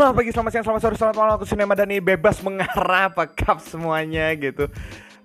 Selamat 0.00 0.16
pagi, 0.16 0.32
selamat 0.32 0.50
siang, 0.56 0.64
selamat 0.64 0.80
sore, 0.80 0.96
selamat 0.96 1.16
malam. 1.20 1.32
Aku 1.36 1.44
Sinema 1.44 1.76
Dani 1.76 2.00
bebas 2.00 2.40
mengarah 2.40 3.12
Apa 3.12 3.28
kap 3.28 3.60
semuanya 3.60 4.32
gitu. 4.32 4.64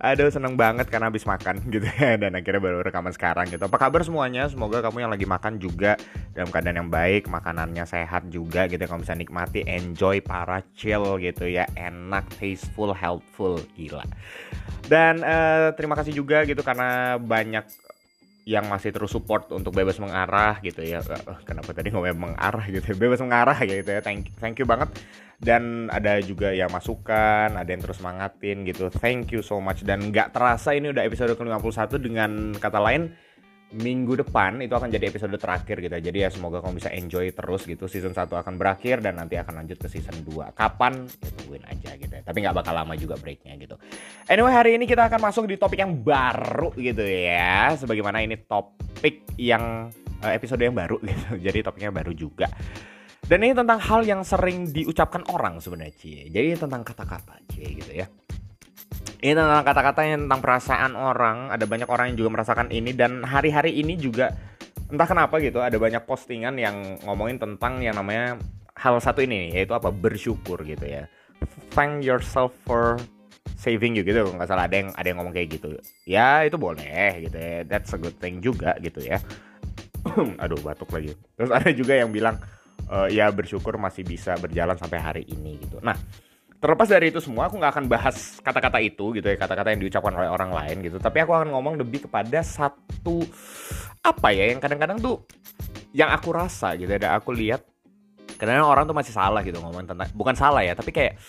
Aduh 0.03 0.27
seneng 0.27 0.59
banget 0.59 0.91
karena 0.91 1.07
habis 1.07 1.23
makan 1.23 1.63
gitu 1.71 1.87
ya 1.95 2.19
Dan 2.19 2.35
akhirnya 2.35 2.59
baru 2.59 2.83
rekaman 2.83 3.15
sekarang 3.15 3.47
gitu. 3.47 3.71
Apa 3.71 3.79
kabar 3.79 4.03
semuanya? 4.03 4.51
Semoga 4.51 4.83
kamu 4.83 5.07
yang 5.07 5.11
lagi 5.15 5.23
makan 5.23 5.63
juga 5.63 5.95
Dalam 6.35 6.51
keadaan 6.51 6.75
yang 6.75 6.91
baik 6.91 7.31
Makanannya 7.31 7.87
sehat 7.87 8.27
juga 8.27 8.67
gitu 8.67 8.83
Kamu 8.83 9.07
bisa 9.07 9.15
nikmati, 9.15 9.63
enjoy, 9.63 10.19
para 10.19 10.59
chill 10.75 11.23
gitu 11.23 11.47
ya. 11.47 11.63
Enak, 11.79 12.27
tasteful, 12.35 12.91
healthful 12.91 13.55
Gila. 13.79 14.03
Dan 14.91 15.23
uh, 15.23 15.71
terima 15.79 15.95
kasih 15.95 16.11
juga 16.11 16.43
gitu 16.43 16.59
Karena 16.67 17.15
banyak 17.15 17.63
yang 18.45 18.69
masih 18.69 18.93
terus 18.93 19.09
support 19.09 19.49
untuk 19.49 19.73
bebas 19.73 19.97
mengarah 19.97 20.61
gitu 20.61 20.85
ya. 20.85 21.01
Uh, 21.01 21.41
kenapa 21.41 21.73
tadi 21.73 21.89
ngomong 21.89 22.33
mengarah 22.33 22.65
gitu 22.69 22.93
ya? 22.93 22.95
Bebas 22.95 23.19
mengarah 23.25 23.57
gitu 23.65 23.89
ya. 23.89 24.01
Thank 24.05 24.37
thank 24.37 24.61
you 24.61 24.69
banget. 24.69 24.93
Dan 25.41 25.89
ada 25.91 26.21
juga 26.21 26.53
yang 26.53 26.69
masukan 26.69 27.57
ada 27.57 27.65
yang 27.65 27.81
terus 27.81 27.97
semangatin 27.97 28.61
gitu. 28.63 28.93
Thank 28.93 29.33
you 29.33 29.41
so 29.41 29.57
much. 29.57 29.81
Dan 29.81 30.13
nggak 30.13 30.29
terasa 30.29 30.77
ini 30.77 30.93
udah 30.93 31.03
episode 31.03 31.33
ke 31.33 31.41
51 31.41 31.97
dengan 31.97 32.53
kata 32.55 32.77
lain 32.77 33.24
minggu 33.75 34.23
depan 34.23 34.63
itu 34.63 34.71
akan 34.71 34.87
jadi 34.87 35.11
episode 35.11 35.35
terakhir 35.35 35.83
gitu 35.83 35.95
jadi 35.99 36.27
ya 36.27 36.29
semoga 36.31 36.63
kamu 36.63 36.79
bisa 36.79 36.89
enjoy 36.95 37.27
terus 37.35 37.67
gitu. 37.67 37.91
Season 37.91 38.15
1 38.15 38.31
akan 38.31 38.55
berakhir 38.55 39.03
dan 39.03 39.19
nanti 39.19 39.35
akan 39.35 39.63
lanjut 39.63 39.77
ke 39.77 39.87
season 39.91 40.23
2 40.23 40.55
kapan? 40.55 41.03
Ya 41.03 41.29
tungguin 41.35 41.63
aja 41.67 41.89
gitu 41.99 42.13
ya. 42.15 42.23
Tapi 42.23 42.37
nggak 42.39 42.55
bakal 42.55 42.73
lama 42.73 42.93
juga 42.95 43.19
breaknya 43.19 43.59
gitu. 43.59 43.75
Anyway 44.31 44.53
hari 44.55 44.71
ini 44.79 44.87
kita 44.87 45.11
akan 45.11 45.19
masuk 45.19 45.45
di 45.51 45.59
topik 45.59 45.83
yang 45.83 45.93
baru 45.99 46.71
gitu 46.79 47.03
ya. 47.03 47.75
Sebagaimana 47.75 48.23
ini 48.23 48.39
topik 48.39 49.27
yang 49.35 49.91
eh, 50.23 50.31
episode 50.33 50.63
yang 50.63 50.75
baru 50.75 50.95
gitu. 51.09 51.37
Jadi 51.43 51.59
topiknya 51.59 51.91
baru 51.91 52.15
juga. 52.15 52.47
Dan 53.25 53.41
ini 53.41 53.57
tentang 53.57 53.81
hal 53.81 54.05
yang 54.05 54.21
sering 54.21 54.69
diucapkan 54.69 55.25
orang 55.33 55.57
sebenarnya 55.59 55.93
cie. 55.97 56.29
Jadi 56.31 56.55
tentang 56.55 56.85
kata-kata 56.85 57.41
cie 57.49 57.73
gitu 57.75 57.91
ya 57.91 58.07
ini 59.25 59.33
tentang 59.33 59.65
kata-kata 59.65 60.05
yang 60.05 60.29
tentang 60.29 60.37
perasaan 60.37 60.93
orang. 60.93 61.49
Ada 61.49 61.65
banyak 61.65 61.89
orang 61.89 62.13
yang 62.13 62.17
juga 62.21 62.29
merasakan 62.37 62.69
ini. 62.69 62.93
Dan 62.93 63.25
hari-hari 63.25 63.73
ini 63.81 63.97
juga 63.97 64.29
entah 64.85 65.09
kenapa 65.09 65.41
gitu 65.41 65.65
ada 65.65 65.73
banyak 65.81 66.05
postingan 66.05 66.61
yang 66.61 67.01
ngomongin 67.01 67.41
tentang 67.41 67.81
yang 67.81 67.97
namanya 67.97 68.37
hal 68.77 69.01
satu 69.01 69.25
ini 69.25 69.49
nih 69.49 69.65
yaitu 69.65 69.73
apa? 69.73 69.89
Bersyukur 69.89 70.61
gitu 70.61 70.85
ya. 70.85 71.09
Thank 71.73 72.05
yourself 72.05 72.53
for 72.69 73.01
saving 73.57 73.97
you 73.97 74.05
gitu 74.05 74.21
nggak 74.21 74.45
salah. 74.45 74.69
Ada 74.69 74.85
yang 74.85 74.89
ada 74.93 75.07
yang 75.09 75.17
ngomong 75.17 75.33
kayak 75.33 75.57
gitu. 75.57 75.73
Ya 76.05 76.45
itu 76.45 76.61
boleh 76.61 77.25
gitu 77.25 77.37
ya. 77.41 77.65
That's 77.65 77.97
a 77.97 77.99
good 77.99 78.21
thing 78.21 78.45
juga 78.45 78.77
gitu 78.77 79.01
ya. 79.01 79.17
Aduh 80.45 80.61
batuk 80.61 80.93
lagi. 80.93 81.17
Terus 81.33 81.49
ada 81.49 81.73
juga 81.73 81.97
yang 81.97 82.13
bilang 82.13 82.37
e, 82.85 83.09
ya 83.09 83.33
bersyukur 83.33 83.73
masih 83.81 84.05
bisa 84.05 84.37
berjalan 84.37 84.77
sampai 84.77 85.01
hari 85.01 85.23
ini 85.25 85.57
gitu. 85.65 85.81
Nah 85.81 85.97
terlepas 86.65 86.89
dari 86.89 87.13
itu 87.13 87.21
semua 87.21 87.45
aku 87.45 87.61
nggak 87.61 87.77
akan 87.77 87.85
bahas 87.85 88.41
kata-kata 88.41 88.81
itu 88.81 89.13
gitu 89.13 89.29
ya 89.29 89.37
kata-kata 89.37 89.69
yang 89.69 89.85
diucapkan 89.85 90.17
oleh 90.17 90.25
orang 90.33 90.49
lain 90.49 90.81
gitu. 90.81 90.97
Tapi 90.97 91.21
aku 91.21 91.37
akan 91.37 91.53
ngomong 91.53 91.77
lebih 91.77 92.09
kepada 92.09 92.41
satu 92.41 93.21
apa 94.01 94.33
ya 94.33 94.49
yang 94.49 94.57
kadang-kadang 94.57 94.97
tuh 94.97 95.21
yang 95.93 96.09
aku 96.09 96.33
rasa 96.33 96.73
gitu 96.73 96.89
ya 96.89 96.97
dan 96.97 97.21
aku 97.21 97.37
lihat 97.37 97.61
kadang-kadang 98.41 98.65
orang 98.65 98.83
tuh 98.89 98.97
masih 98.97 99.13
salah 99.13 99.45
gitu 99.45 99.61
ngomong 99.61 99.85
tentang 99.85 100.09
bukan 100.17 100.33
salah 100.33 100.65
ya 100.65 100.73
tapi 100.73 100.89
kayak 100.89 101.21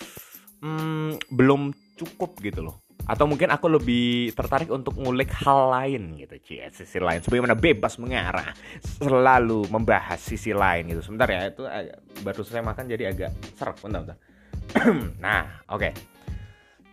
hmm, 0.65 1.21
belum 1.29 1.69
cukup 2.01 2.41
gitu 2.41 2.65
loh. 2.65 2.81
Atau 3.05 3.29
mungkin 3.29 3.53
aku 3.53 3.69
lebih 3.69 4.33
tertarik 4.33 4.73
untuk 4.73 4.97
ngulik 4.97 5.29
hal 5.45 5.69
lain 5.69 6.17
gitu 6.17 6.33
cie 6.41 6.65
sisi 6.73 6.97
lain. 6.97 7.21
Sebagaimana 7.21 7.53
bebas 7.53 8.01
mengarah 8.01 8.57
selalu 8.81 9.69
membahas 9.69 10.17
sisi 10.17 10.49
lain 10.49 10.89
gitu. 10.89 11.05
Sebentar 11.05 11.29
ya 11.29 11.45
itu 11.45 11.61
agak, 11.61 12.01
baru 12.25 12.41
saya 12.41 12.65
makan 12.65 12.89
jadi 12.89 13.13
agak 13.13 13.31
serak. 13.53 13.77
Bentar 13.85 14.01
bentar 14.01 14.17
nah, 15.23 15.63
oke. 15.71 15.79
Okay. 15.79 15.91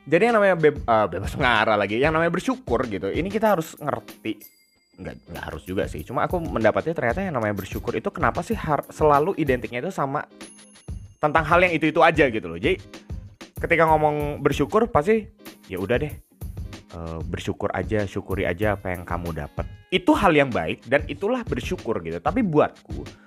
Jadi 0.04 0.22
yang 0.28 0.37
namanya 0.37 0.56
be 0.60 0.71
uh, 0.84 1.09
bebas 1.09 1.32
mengarah 1.41 1.81
lagi, 1.81 1.97
yang 1.97 2.12
namanya 2.12 2.28
bersyukur 2.28 2.84
gitu. 2.93 3.09
Ini 3.09 3.28
kita 3.32 3.56
harus 3.56 3.72
ngerti. 3.81 4.37
Nggak, 5.00 5.15
nggak 5.32 5.44
harus 5.48 5.62
juga 5.65 5.88
sih. 5.88 6.04
Cuma 6.04 6.28
aku 6.28 6.38
mendapatnya 6.44 6.93
ternyata 6.93 7.25
yang 7.25 7.34
namanya 7.34 7.56
bersyukur 7.56 7.97
itu 7.97 8.12
kenapa 8.12 8.44
sih 8.44 8.54
selalu 8.93 9.32
identiknya 9.41 9.81
itu 9.81 9.91
sama 9.91 10.28
tentang 11.19 11.43
hal 11.48 11.65
yang 11.65 11.72
itu-itu 11.72 12.04
aja 12.04 12.28
gitu 12.28 12.47
loh. 12.53 12.60
Jadi 12.60 12.76
ketika 13.56 13.88
ngomong 13.88 14.44
bersyukur 14.44 14.87
pasti 14.93 15.25
ya 15.72 15.81
udah 15.81 15.97
deh. 15.97 16.15
Uh, 16.94 17.19
bersyukur 17.27 17.75
aja, 17.75 18.06
syukuri 18.06 18.47
aja 18.47 18.78
apa 18.78 18.94
yang 18.94 19.03
kamu 19.03 19.34
dapat. 19.34 19.66
Itu 19.91 20.15
hal 20.15 20.31
yang 20.31 20.53
baik 20.53 20.87
dan 20.87 21.03
itulah 21.10 21.43
bersyukur 21.43 21.98
gitu. 22.06 22.22
Tapi 22.22 22.47
buatku 22.47 23.23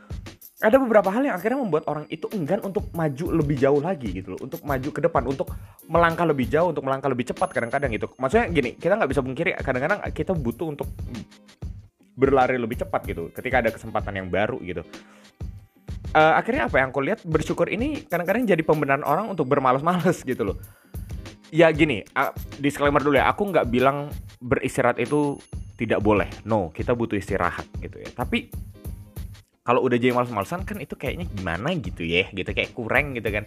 ada 0.57 0.81
beberapa 0.81 1.13
hal 1.13 1.21
yang 1.21 1.37
akhirnya 1.37 1.61
membuat 1.61 1.85
orang 1.85 2.09
itu 2.09 2.25
enggan 2.33 2.57
untuk 2.65 2.89
maju 2.89 3.25
lebih 3.29 3.61
jauh 3.61 3.77
lagi 3.77 4.09
gitu 4.09 4.33
loh. 4.33 4.41
Untuk 4.41 4.65
maju 4.65 4.89
ke 4.89 5.01
depan 5.05 5.23
untuk 5.29 5.53
melangkah 5.85 6.25
lebih 6.25 6.49
jauh 6.49 6.73
untuk 6.73 6.81
melangkah 6.81 7.13
lebih 7.13 7.29
cepat 7.29 7.53
kadang-kadang 7.53 7.93
gitu. 7.93 8.09
Maksudnya 8.17 8.49
gini 8.49 8.73
kita 8.73 8.97
nggak 8.97 9.09
bisa 9.13 9.21
mungkiri 9.21 9.53
kadang-kadang 9.61 10.01
kita 10.09 10.33
butuh 10.33 10.73
untuk 10.73 10.89
berlari 12.17 12.57
lebih 12.57 12.81
cepat 12.81 13.05
gitu 13.05 13.29
ketika 13.29 13.61
ada 13.61 13.69
kesempatan 13.69 14.17
yang 14.17 14.27
baru 14.33 14.57
gitu. 14.65 14.81
Uh, 16.17 16.33
akhirnya 16.33 16.65
apa 16.65 16.81
yang 16.81 16.89
aku 16.89 17.05
lihat 17.05 17.21
bersyukur 17.21 17.69
ini 17.69 18.01
kadang-kadang 18.09 18.49
jadi 18.49 18.63
pembenaran 18.65 19.05
orang 19.05 19.29
untuk 19.29 19.45
bermalas-malas 19.45 20.25
gitu 20.25 20.41
loh. 20.41 20.57
Ya 21.53 21.69
gini 21.69 22.01
uh, 22.17 22.33
disclaimer 22.57 23.05
dulu 23.05 23.21
ya 23.21 23.29
aku 23.29 23.53
nggak 23.53 23.69
bilang 23.69 24.09
beristirahat 24.41 24.97
itu 24.97 25.37
tidak 25.77 26.01
boleh. 26.01 26.25
No 26.49 26.73
kita 26.73 26.97
butuh 26.97 27.13
istirahat 27.13 27.69
gitu 27.77 28.01
ya. 28.01 28.09
Tapi 28.09 28.49
kalau 29.67 29.83
udah 29.83 29.99
jadi 29.99 30.15
males-malesan 30.15 30.63
kan 30.63 30.79
itu 30.79 30.95
kayaknya 30.95 31.27
gimana 31.27 31.75
gitu 31.75 32.07
ya 32.07 32.31
gitu 32.31 32.47
kayak 32.55 32.71
kurang 32.71 33.19
gitu 33.19 33.27
kan. 33.27 33.43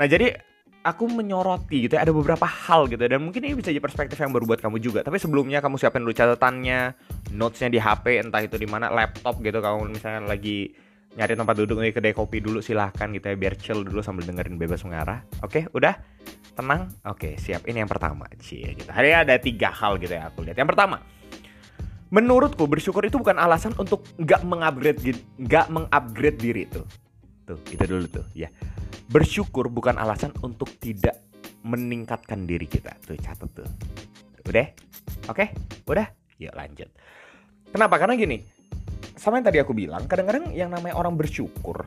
Nah 0.00 0.08
jadi 0.08 0.40
aku 0.80 1.04
menyoroti 1.12 1.84
gitu 1.84 2.00
ya 2.00 2.08
ada 2.08 2.16
beberapa 2.16 2.48
hal 2.48 2.88
gitu 2.88 3.04
dan 3.04 3.20
mungkin 3.20 3.44
ini 3.44 3.52
bisa 3.52 3.68
jadi 3.68 3.84
perspektif 3.84 4.16
yang 4.16 4.32
baru 4.32 4.48
buat 4.48 4.64
kamu 4.64 4.80
juga. 4.80 5.04
Tapi 5.04 5.20
sebelumnya 5.20 5.60
kamu 5.60 5.76
siapin 5.76 6.00
dulu 6.00 6.16
catatannya 6.16 6.96
notesnya 7.36 7.68
di 7.68 7.76
HP 7.76 8.24
entah 8.24 8.40
itu 8.40 8.56
di 8.56 8.64
mana 8.64 8.88
laptop 8.88 9.44
gitu. 9.44 9.60
Kamu 9.60 9.92
misalnya 9.92 10.24
lagi 10.24 10.72
nyari 11.20 11.36
tempat 11.36 11.54
duduk 11.60 11.76
nih 11.84 11.92
kedai 11.92 12.16
kopi 12.16 12.40
dulu 12.40 12.64
silahkan 12.64 13.12
gitu 13.12 13.28
ya 13.28 13.36
biar 13.36 13.54
chill 13.60 13.84
dulu 13.84 14.00
sambil 14.00 14.24
dengerin 14.24 14.56
bebas 14.56 14.80
mengarah. 14.88 15.20
Oke 15.44 15.68
udah? 15.76 15.92
Tenang? 16.56 16.88
Oke 17.04 17.36
siap. 17.36 17.68
Ini 17.68 17.84
yang 17.84 17.90
pertama. 17.92 18.24
Cie 18.40 18.72
gitu. 18.80 18.88
Hari 18.88 19.12
ada 19.12 19.36
tiga 19.36 19.68
hal 19.76 20.00
gitu 20.00 20.16
ya 20.16 20.32
aku 20.32 20.40
lihat. 20.40 20.56
Yang 20.56 20.72
pertama 20.72 21.19
menurutku 22.10 22.66
bersyukur 22.66 23.06
itu 23.06 23.18
bukan 23.18 23.38
alasan 23.38 23.74
untuk 23.78 24.02
nggak 24.18 24.42
mengupgrade 24.42 25.18
nggak 25.38 25.66
mengupgrade 25.70 26.38
diri 26.38 26.66
tuh 26.66 26.86
tuh 27.46 27.58
itu 27.70 27.82
dulu 27.82 28.06
tuh 28.06 28.26
ya. 28.34 28.50
Bersyukur 29.10 29.66
bukan 29.66 29.98
alasan 29.98 30.30
untuk 30.38 30.70
tidak 30.78 31.18
meningkatkan 31.66 32.46
diri 32.46 32.70
kita. 32.70 32.94
Tuh 33.02 33.18
catat 33.18 33.50
tuh. 33.50 33.66
Udah? 34.46 34.70
Oke? 35.26 35.50
Udah? 35.90 36.06
Yuk 36.38 36.54
lanjut. 36.54 36.86
Kenapa? 37.74 37.98
Karena 37.98 38.14
gini 38.14 38.38
sama 39.20 39.36
yang 39.36 39.52
tadi 39.52 39.60
aku 39.60 39.76
bilang 39.76 40.08
kadang-kadang 40.08 40.48
yang 40.56 40.72
namanya 40.72 40.96
orang 40.96 41.12
bersyukur 41.12 41.84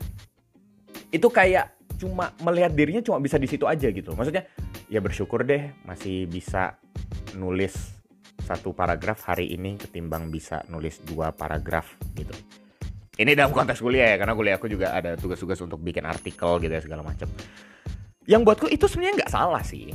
itu 1.09 1.25
kayak 1.33 1.73
cuma 1.97 2.29
melihat 2.45 2.69
dirinya 2.77 3.01
cuma 3.01 3.17
bisa 3.17 3.41
di 3.41 3.49
situ 3.49 3.65
aja 3.65 3.89
gitu 3.89 4.13
maksudnya 4.13 4.45
ya 4.85 5.01
bersyukur 5.01 5.41
deh 5.41 5.73
masih 5.81 6.29
bisa 6.29 6.77
nulis 7.33 7.92
satu 8.41 8.75
paragraf 8.75 9.29
hari 9.29 9.53
ini 9.55 9.79
ketimbang 9.79 10.27
bisa 10.27 10.65
nulis 10.67 10.99
dua 11.05 11.31
paragraf 11.31 11.95
gitu. 12.17 12.33
Ini 13.13 13.37
dalam 13.37 13.53
konteks 13.53 13.77
kuliah 13.77 14.13
ya, 14.13 14.17
karena 14.17 14.33
kuliah 14.33 14.55
aku 14.57 14.65
juga 14.65 14.89
ada 14.89 15.13
tugas-tugas 15.13 15.61
untuk 15.61 15.77
bikin 15.85 16.01
artikel 16.01 16.57
gitu 16.57 16.73
ya 16.73 16.81
segala 16.81 17.05
macam. 17.05 17.29
Yang 18.25 18.41
buatku 18.41 18.67
itu 18.73 18.89
sebenarnya 18.89 19.13
nggak 19.21 19.31
salah 19.31 19.61
sih, 19.61 19.93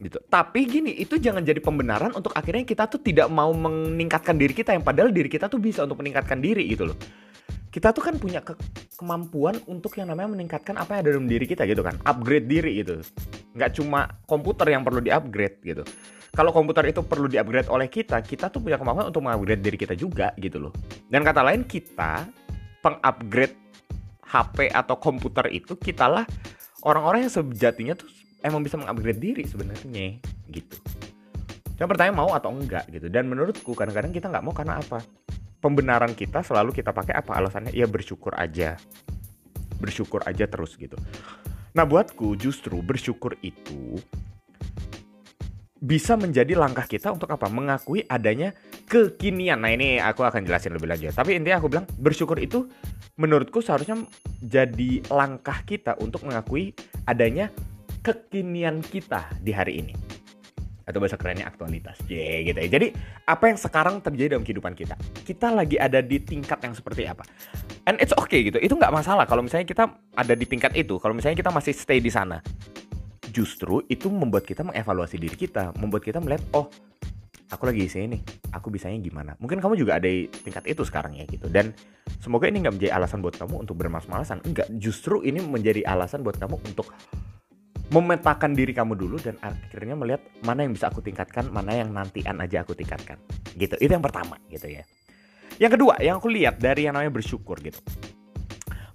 gitu. 0.00 0.16
Tapi 0.32 0.64
gini, 0.64 0.96
itu 0.96 1.20
jangan 1.20 1.44
jadi 1.44 1.60
pembenaran 1.60 2.16
untuk 2.16 2.32
akhirnya 2.32 2.64
kita 2.64 2.88
tuh 2.88 3.04
tidak 3.04 3.28
mau 3.28 3.52
meningkatkan 3.52 4.40
diri 4.40 4.56
kita 4.56 4.72
yang 4.72 4.80
padahal 4.80 5.12
diri 5.12 5.28
kita 5.28 5.52
tuh 5.52 5.60
bisa 5.60 5.84
untuk 5.84 6.00
meningkatkan 6.00 6.40
diri 6.40 6.64
gitu 6.72 6.88
loh. 6.88 6.96
Kita 7.68 7.92
tuh 7.92 8.00
kan 8.00 8.16
punya 8.16 8.40
ke 8.40 8.56
kemampuan 8.96 9.60
untuk 9.68 9.92
yang 10.00 10.08
namanya 10.08 10.32
meningkatkan 10.32 10.78
apa 10.78 10.96
yang 10.96 11.00
ada 11.04 11.10
dalam 11.20 11.28
diri 11.28 11.44
kita 11.44 11.68
gitu 11.68 11.84
kan, 11.84 12.00
upgrade 12.00 12.48
diri 12.48 12.80
gitu. 12.80 13.04
Nggak 13.52 13.76
cuma 13.76 14.08
komputer 14.24 14.72
yang 14.72 14.80
perlu 14.80 15.04
di-upgrade 15.04 15.60
gitu 15.60 15.84
kalau 16.34 16.50
komputer 16.50 16.90
itu 16.90 16.98
perlu 17.06 17.30
diupgrade 17.30 17.70
oleh 17.70 17.86
kita, 17.86 18.18
kita 18.18 18.50
tuh 18.50 18.58
punya 18.58 18.74
kemampuan 18.74 19.06
untuk 19.06 19.22
mengupgrade 19.22 19.62
diri 19.62 19.78
kita 19.78 19.94
juga 19.94 20.34
gitu 20.34 20.58
loh. 20.58 20.74
Dan 21.06 21.22
kata 21.22 21.46
lain 21.46 21.62
kita 21.62 22.26
pengupgrade 22.82 23.54
HP 24.26 24.66
atau 24.74 24.98
komputer 24.98 25.46
itu 25.54 25.78
kitalah 25.78 26.26
orang-orang 26.82 27.30
yang 27.30 27.32
sejatinya 27.32 27.94
tuh 27.94 28.10
emang 28.42 28.66
bisa 28.66 28.74
mengupgrade 28.74 29.22
diri 29.22 29.46
sebenarnya 29.46 30.18
gitu. 30.50 30.76
Yang 31.78 31.88
pertanyaan 31.94 32.18
mau 32.18 32.30
atau 32.34 32.50
enggak 32.50 32.90
gitu. 32.90 33.06
Dan 33.06 33.30
menurutku 33.30 33.70
kadang-kadang 33.78 34.10
kita 34.10 34.26
nggak 34.26 34.42
mau 34.42 34.50
karena 34.50 34.82
apa? 34.82 35.06
Pembenaran 35.62 36.18
kita 36.18 36.42
selalu 36.42 36.74
kita 36.74 36.90
pakai 36.90 37.14
apa 37.14 37.30
alasannya? 37.38 37.70
Ya 37.70 37.86
bersyukur 37.86 38.34
aja. 38.34 38.74
Bersyukur 39.78 40.26
aja 40.26 40.50
terus 40.50 40.74
gitu. 40.74 40.98
Nah 41.78 41.86
buatku 41.86 42.34
justru 42.34 42.82
bersyukur 42.82 43.38
itu 43.38 44.02
bisa 45.84 46.16
menjadi 46.16 46.56
langkah 46.56 46.88
kita 46.88 47.12
untuk 47.12 47.28
apa? 47.28 47.44
Mengakui 47.52 48.08
adanya 48.08 48.56
kekinian. 48.88 49.60
Nah 49.60 49.68
ini 49.68 50.00
aku 50.00 50.24
akan 50.24 50.40
jelasin 50.48 50.72
lebih 50.72 50.88
lanjut. 50.88 51.12
Tapi 51.12 51.36
intinya 51.36 51.60
aku 51.60 51.68
bilang 51.68 51.84
bersyukur 52.00 52.40
itu 52.40 52.64
menurutku 53.20 53.60
seharusnya 53.60 54.00
jadi 54.40 55.04
langkah 55.12 55.60
kita 55.68 56.00
untuk 56.00 56.24
mengakui 56.24 56.72
adanya 57.04 57.52
kekinian 58.00 58.80
kita 58.80 59.28
di 59.44 59.52
hari 59.52 59.84
ini. 59.84 59.92
Atau 60.88 61.04
bahasa 61.04 61.20
kerennya 61.20 61.48
aktualitas. 61.48 62.00
Yeah, 62.08 62.48
gitu 62.48 62.64
ya. 62.64 62.68
Jadi 62.80 62.88
apa 63.28 63.44
yang 63.52 63.60
sekarang 63.60 64.00
terjadi 64.00 64.36
dalam 64.36 64.44
kehidupan 64.44 64.72
kita? 64.72 64.96
Kita 65.20 65.52
lagi 65.52 65.76
ada 65.76 66.00
di 66.00 66.16
tingkat 66.16 66.64
yang 66.64 66.72
seperti 66.72 67.04
apa? 67.04 67.28
And 67.84 68.00
it's 68.00 68.16
okay 68.16 68.40
gitu. 68.48 68.56
Itu 68.56 68.80
nggak 68.80 68.92
masalah. 68.92 69.28
Kalau 69.28 69.44
misalnya 69.44 69.68
kita 69.68 69.84
ada 70.16 70.32
di 70.32 70.48
tingkat 70.48 70.72
itu 70.72 70.96
kalau 70.96 71.12
misalnya 71.12 71.36
kita 71.36 71.52
masih 71.52 71.76
stay 71.76 72.00
di 72.00 72.08
sana 72.08 72.40
justru 73.34 73.82
itu 73.90 74.06
membuat 74.06 74.46
kita 74.46 74.62
mengevaluasi 74.62 75.18
diri 75.18 75.34
kita 75.34 75.74
membuat 75.74 76.06
kita 76.06 76.22
melihat 76.22 76.46
oh 76.54 76.70
aku 77.50 77.66
lagi 77.66 77.82
di 77.82 77.90
sini 77.90 78.06
nih 78.14 78.22
aku 78.54 78.70
bisanya 78.70 79.02
gimana 79.02 79.34
mungkin 79.42 79.58
kamu 79.58 79.74
juga 79.74 79.98
ada 79.98 80.06
di 80.06 80.30
tingkat 80.30 80.62
itu 80.70 80.86
sekarang 80.86 81.18
ya 81.18 81.26
gitu 81.26 81.50
dan 81.50 81.74
semoga 82.22 82.46
ini 82.46 82.62
nggak 82.62 82.74
menjadi 82.78 82.92
alasan 82.94 83.18
buat 83.18 83.34
kamu 83.34 83.66
untuk 83.66 83.74
bermas-malasan 83.74 84.38
enggak 84.46 84.70
justru 84.78 85.26
ini 85.26 85.42
menjadi 85.42 85.82
alasan 85.82 86.22
buat 86.22 86.38
kamu 86.38 86.62
untuk 86.62 86.94
memetakan 87.92 88.56
diri 88.56 88.72
kamu 88.72 88.96
dulu 88.96 89.20
dan 89.20 89.36
akhirnya 89.44 89.94
melihat 89.94 90.22
mana 90.42 90.64
yang 90.64 90.72
bisa 90.72 90.88
aku 90.88 91.04
tingkatkan, 91.04 91.46
mana 91.52 91.76
yang 91.76 91.92
nantian 91.92 92.40
aja 92.40 92.64
aku 92.64 92.72
tingkatkan. 92.72 93.20
Gitu. 93.54 93.76
Itu 93.78 93.92
yang 93.92 94.02
pertama 94.02 94.40
gitu 94.48 94.66
ya. 94.66 94.82
Yang 95.60 95.78
kedua, 95.78 95.94
yang 96.02 96.18
aku 96.18 96.26
lihat 96.32 96.58
dari 96.58 96.88
yang 96.88 96.98
namanya 96.98 97.14
bersyukur 97.14 97.60
gitu. 97.62 97.78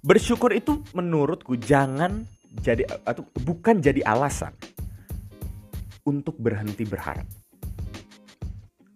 Bersyukur 0.04 0.52
itu 0.52 0.84
menurutku 0.92 1.56
jangan 1.56 2.28
jadi 2.58 2.82
atau 3.06 3.22
bukan 3.46 3.78
jadi 3.78 4.02
alasan 4.02 4.50
untuk 6.02 6.34
berhenti 6.42 6.82
berharap. 6.82 7.26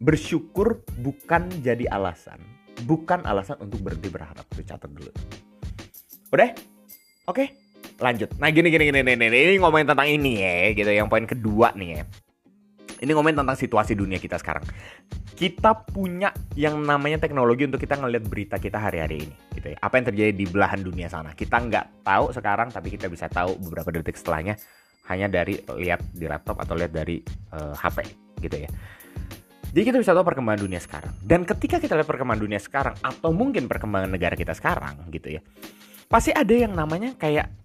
Bersyukur 0.03 0.83
bukan 1.01 1.49
jadi 1.63 1.87
alasan, 1.89 2.43
bukan 2.85 3.23
alasan 3.25 3.57
untuk 3.63 3.81
berhenti 3.81 4.11
berharap. 4.11 4.45
Itu 4.53 4.67
catat 4.67 4.91
dulu. 4.91 5.15
Udah? 6.35 6.51
Oke? 7.31 7.55
Lanjut. 8.03 8.35
Nah 8.43 8.51
gini 8.51 8.75
gini 8.75 8.91
gini 8.91 9.01
nih, 9.07 9.55
ini 9.55 9.57
ngomongin 9.63 9.87
tentang 9.87 10.11
ini 10.11 10.43
ya, 10.43 10.75
gitu. 10.75 10.91
Yang 10.91 11.09
poin 11.09 11.25
kedua 11.31 11.73
nih 11.79 12.03
ya. 12.03 12.05
Ini 13.01 13.11
ngomongin 13.15 13.39
tentang 13.45 13.57
situasi 13.57 13.95
dunia 13.95 14.19
kita 14.19 14.37
sekarang. 14.41 14.67
Kita 15.35 15.87
punya 15.87 16.35
yang 16.59 16.83
namanya 16.83 17.23
teknologi 17.23 17.67
untuk 17.67 17.83
kita 17.83 17.99
ngeliat 17.99 18.25
berita 18.27 18.57
kita 18.59 18.79
hari-hari 18.79 19.29
ini, 19.29 19.37
gitu 19.65 19.73
ya. 19.73 19.79
Apa 19.81 19.97
yang 19.97 20.07
terjadi 20.13 20.33
di 20.37 20.45
belahan 20.45 20.85
dunia 20.85 21.09
sana. 21.09 21.33
Kita 21.33 21.57
nggak 21.57 22.05
tahu 22.05 22.37
sekarang, 22.37 22.69
tapi 22.69 22.93
kita 22.93 23.09
bisa 23.09 23.33
tahu 23.33 23.57
beberapa 23.57 23.89
detik 23.89 24.21
setelahnya 24.21 24.61
hanya 25.09 25.33
dari 25.33 25.57
lihat 25.81 26.05
di 26.13 26.29
laptop 26.29 26.61
atau 26.61 26.77
lihat 26.77 26.93
dari 26.93 27.25
uh, 27.57 27.73
eh, 27.73 27.75
HP, 27.81 27.99
gitu 28.45 28.57
ya. 28.69 28.71
Jadi 29.75 29.85
kita 29.91 29.99
bisa 29.99 30.13
tahu 30.13 30.23
perkembangan 30.23 30.61
dunia 30.69 30.79
sekarang. 30.79 31.13
Dan 31.25 31.49
ketika 31.49 31.81
kita 31.81 31.97
lihat 31.97 32.07
perkembangan 32.07 32.43
dunia 32.45 32.61
sekarang 32.61 32.95
atau 33.01 33.33
mungkin 33.33 33.67
perkembangan 33.67 34.13
negara 34.13 34.37
kita 34.37 34.53
sekarang 34.53 35.09
gitu 35.11 35.35
ya. 35.35 35.41
Pasti 36.07 36.31
ada 36.31 36.53
yang 36.53 36.77
namanya 36.77 37.17
kayak 37.19 37.65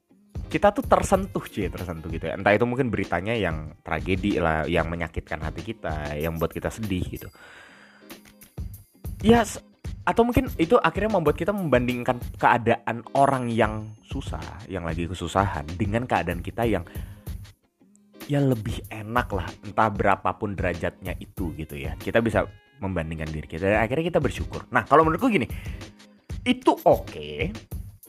kita 0.50 0.74
tuh 0.74 0.82
tersentuh 0.82 1.46
sih 1.46 1.70
tersentuh 1.70 2.10
gitu 2.10 2.26
ya 2.26 2.34
entah 2.34 2.50
itu 2.50 2.66
mungkin 2.66 2.90
beritanya 2.90 3.38
yang 3.38 3.78
tragedi 3.86 4.42
lah 4.42 4.66
yang 4.66 4.90
menyakitkan 4.90 5.38
hati 5.38 5.62
kita 5.62 6.18
yang 6.18 6.42
buat 6.42 6.50
kita 6.50 6.74
sedih 6.74 7.06
gitu 7.06 7.30
ya 9.22 9.46
atau 10.10 10.26
mungkin 10.26 10.50
itu 10.58 10.74
akhirnya 10.82 11.22
membuat 11.22 11.38
kita 11.38 11.54
membandingkan 11.54 12.18
keadaan 12.42 13.06
orang 13.14 13.54
yang 13.54 13.94
susah 14.10 14.42
yang 14.66 14.82
lagi 14.82 15.06
kesusahan 15.06 15.70
dengan 15.78 16.10
keadaan 16.10 16.42
kita 16.42 16.66
yang 16.66 16.82
ya 18.26 18.42
lebih 18.42 18.82
enak 18.90 19.30
lah 19.30 19.46
entah 19.62 19.94
berapapun 19.94 20.58
derajatnya 20.58 21.14
itu 21.22 21.54
gitu 21.54 21.78
ya. 21.78 21.94
Kita 21.94 22.26
bisa 22.26 22.50
membandingkan 22.82 23.30
diri 23.30 23.46
kita 23.46 23.70
dan 23.70 23.86
akhirnya 23.86 24.10
kita 24.10 24.18
bersyukur. 24.18 24.66
Nah 24.74 24.82
kalau 24.90 25.06
menurutku 25.06 25.30
gini 25.30 25.46
itu 26.42 26.74
oke 26.74 27.06
okay, 27.06 27.54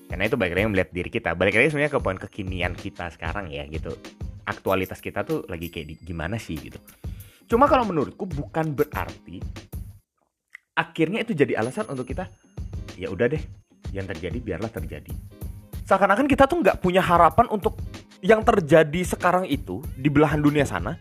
karena 0.09 0.25
itu 0.25 0.41
balik 0.41 0.57
lagi 0.57 0.73
melihat 0.73 0.91
diri 0.97 1.11
kita. 1.13 1.37
Balik 1.37 1.61
lagi 1.61 1.69
sebenarnya 1.69 1.93
ke 1.93 2.01
poin 2.01 2.17
kekinian 2.17 2.73
kita 2.81 3.13
sekarang 3.13 3.53
ya 3.53 3.69
gitu. 3.69 3.93
Aktualitas 4.49 5.05
kita 5.05 5.21
tuh 5.21 5.45
lagi 5.53 5.69
kayak 5.69 5.85
di, 5.85 5.95
gimana 6.01 6.41
sih 6.41 6.57
gitu. 6.57 6.81
Cuma 7.45 7.69
kalau 7.69 7.85
menurutku 7.85 8.25
bukan 8.25 8.73
berarti 8.73 9.69
akhirnya 10.81 11.21
itu 11.21 11.37
jadi 11.37 11.61
alasan 11.61 11.85
untuk 11.93 12.09
kita 12.09 12.25
ya 12.97 13.13
udah 13.13 13.29
deh 13.29 13.43
yang 13.93 14.09
terjadi 14.09 14.39
biarlah 14.41 14.73
terjadi. 14.73 15.13
Seakan-akan 15.85 16.25
kita 16.25 16.49
tuh 16.49 16.65
nggak 16.65 16.81
punya 16.81 17.05
harapan 17.05 17.51
untuk 17.53 17.77
yang 18.25 18.41
terjadi 18.41 19.05
sekarang 19.05 19.45
itu 19.45 19.85
di 19.97 20.09
belahan 20.09 20.41
dunia 20.41 20.65
sana 20.65 20.97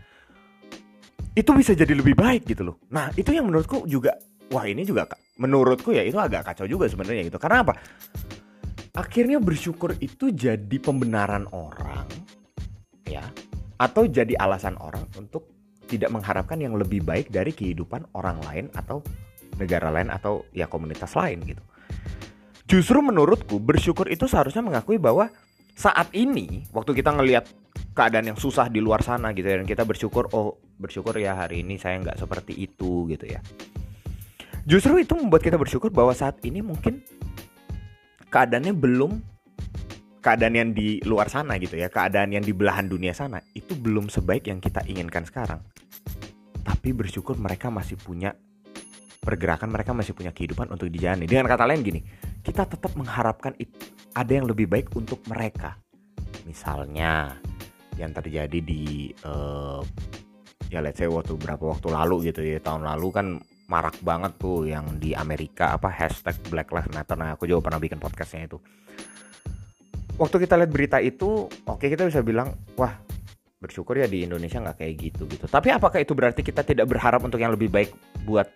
itu 1.35 1.51
bisa 1.55 1.71
jadi 1.71 1.95
lebih 1.95 2.17
baik 2.19 2.43
gitu 2.43 2.73
loh. 2.73 2.75
Nah 2.91 3.13
itu 3.15 3.31
yang 3.31 3.47
menurutku 3.47 3.87
juga 3.87 4.19
wah 4.51 4.65
ini 4.65 4.83
juga 4.83 5.07
menurutku 5.39 5.95
ya 5.95 6.03
itu 6.03 6.19
agak 6.19 6.51
kacau 6.51 6.67
juga 6.67 6.89
sebenarnya 6.91 7.31
gitu. 7.31 7.39
Karena 7.39 7.63
apa? 7.63 7.73
Akhirnya 8.97 9.39
bersyukur 9.39 9.95
itu 10.01 10.33
jadi 10.33 10.77
pembenaran 10.81 11.47
orang 11.55 12.09
ya 13.07 13.23
atau 13.79 14.03
jadi 14.09 14.35
alasan 14.35 14.75
orang 14.81 15.07
untuk 15.15 15.47
tidak 15.87 16.11
mengharapkan 16.13 16.59
yang 16.59 16.75
lebih 16.75 17.01
baik 17.01 17.31
dari 17.31 17.49
kehidupan 17.55 18.11
orang 18.13 18.37
lain 18.45 18.65
atau 18.75 19.01
negara 19.59 19.91
lain 19.91 20.07
atau 20.07 20.47
ya 20.55 20.71
komunitas 20.71 21.11
lain 21.19 21.43
gitu. 21.43 21.63
Justru 22.69 23.01
menurutku 23.03 23.59
bersyukur 23.59 24.07
itu 24.07 24.29
seharusnya 24.29 24.63
mengakui 24.63 25.01
bahwa 25.01 25.27
saat 25.73 26.11
ini 26.15 26.69
waktu 26.71 26.91
kita 26.95 27.11
ngelihat 27.15 27.49
keadaan 27.95 28.35
yang 28.35 28.39
susah 28.39 28.67
di 28.67 28.79
luar 28.79 29.03
sana 29.03 29.31
gitu 29.35 29.47
ya 29.47 29.59
dan 29.59 29.67
kita 29.67 29.83
bersyukur 29.83 30.27
oh 30.31 30.59
bersyukur 30.79 31.15
ya 31.19 31.35
hari 31.35 31.63
ini 31.63 31.75
saya 31.75 31.99
nggak 31.99 32.19
seperti 32.19 32.55
itu 32.55 33.09
gitu 33.11 33.25
ya. 33.27 33.43
Justru 34.69 35.01
itu 35.01 35.17
membuat 35.17 35.41
kita 35.41 35.57
bersyukur 35.57 35.89
bahwa 35.89 36.13
saat 36.13 36.39
ini 36.45 36.61
mungkin 36.61 37.01
keadaannya 38.29 38.75
belum 38.75 39.17
keadaan 40.19 40.55
yang 40.55 40.69
di 40.75 40.99
luar 41.07 41.31
sana 41.31 41.55
gitu 41.57 41.79
ya, 41.79 41.87
keadaan 41.87 42.35
yang 42.35 42.43
di 42.43 42.51
belahan 42.51 42.85
dunia 42.85 43.15
sana 43.15 43.39
itu 43.55 43.73
belum 43.73 44.11
sebaik 44.11 44.51
yang 44.51 44.59
kita 44.61 44.83
inginkan 44.85 45.25
sekarang. 45.25 45.63
Tapi 46.61 46.89
bersyukur 46.93 47.39
mereka 47.39 47.71
masih 47.73 47.97
punya 47.97 48.35
pergerakan, 49.29 49.69
mereka 49.69 49.93
masih 49.93 50.17
punya 50.17 50.33
kehidupan 50.33 50.73
untuk 50.73 50.89
dijalani. 50.89 51.29
Dengan 51.29 51.45
kata 51.45 51.69
lain 51.69 51.85
gini, 51.85 52.01
kita 52.41 52.65
tetap 52.65 52.97
mengharapkan 52.97 53.53
ada 54.17 54.31
yang 54.33 54.49
lebih 54.49 54.65
baik 54.65 54.89
untuk 54.97 55.21
mereka. 55.29 55.77
Misalnya 56.49 57.37
yang 57.99 58.09
terjadi 58.15 58.57
di 58.63 59.13
uh, 59.27 59.85
ya 60.71 60.79
let's 60.79 60.97
say 60.97 61.05
waktu 61.05 61.35
berapa 61.35 61.59
waktu 61.59 61.91
lalu 61.91 62.31
gitu 62.31 62.39
ya 62.41 62.63
tahun 62.63 62.87
lalu 62.87 63.07
kan 63.11 63.27
marak 63.69 63.99
banget 64.01 64.33
tuh 64.39 64.65
yang 64.65 64.97
di 64.97 65.13
Amerika 65.13 65.75
apa 65.75 65.91
hashtag 65.91 66.39
Black 66.47 66.71
Lives 66.71 66.89
Matter 66.95 67.19
nah 67.19 67.35
aku 67.35 67.45
juga 67.45 67.69
pernah 67.69 67.81
bikin 67.83 67.99
podcastnya 67.99 68.47
itu 68.47 68.57
waktu 70.15 70.47
kita 70.47 70.55
lihat 70.57 70.71
berita 70.71 70.97
itu 71.03 71.51
oke 71.51 71.75
okay, 71.75 71.91
kita 71.91 72.07
bisa 72.07 72.23
bilang 72.23 72.55
wah 72.79 72.95
bersyukur 73.59 73.99
ya 73.99 74.07
di 74.07 74.23
Indonesia 74.23 74.63
nggak 74.63 74.79
kayak 74.79 74.93
gitu 74.95 75.27
gitu 75.27 75.45
tapi 75.51 75.75
apakah 75.75 75.99
itu 75.99 76.15
berarti 76.15 76.41
kita 76.41 76.63
tidak 76.63 76.87
berharap 76.87 77.19
untuk 77.19 77.37
yang 77.37 77.51
lebih 77.51 77.67
baik 77.67 77.91
buat 78.23 78.47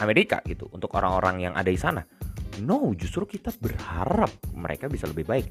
Amerika 0.00 0.42
gitu 0.46 0.70
untuk 0.70 0.94
orang-orang 0.94 1.50
yang 1.50 1.54
ada 1.54 1.68
di 1.68 1.78
sana. 1.78 2.02
No 2.62 2.90
justru 2.94 3.26
kita 3.26 3.54
berharap 3.58 4.30
mereka 4.54 4.90
bisa 4.90 5.06
lebih 5.06 5.26
baik. 5.26 5.46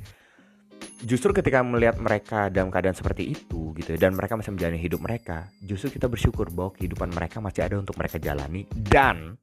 Justru 0.98 1.30
ketika 1.34 1.62
melihat 1.62 1.98
mereka 2.01 2.50
dalam 2.50 2.74
keadaan 2.74 2.98
seperti 2.98 3.30
itu 3.34 3.74
gitu 3.77 3.98
dan 3.98 4.18
mereka 4.18 4.34
masih 4.38 4.54
menjalani 4.54 4.82
hidup 4.82 5.01
mereka 5.01 5.46
justru 5.62 5.94
kita 5.94 6.10
bersyukur 6.10 6.50
bahwa 6.50 6.74
kehidupan 6.74 7.13
mereka 7.13 7.38
masih 7.38 7.66
ada 7.66 7.77
untuk 7.77 7.96
mereka 7.98 8.18
jalani. 8.18 8.66
Dan 8.74 9.38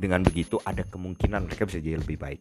dengan 0.00 0.24
begitu 0.24 0.56
ada 0.64 0.80
kemungkinan 0.86 1.44
mereka 1.44 1.68
bisa 1.68 1.82
jadi 1.82 2.00
lebih 2.00 2.16
baik. 2.16 2.40